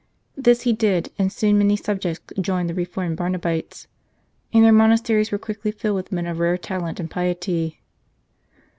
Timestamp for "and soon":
1.19-1.59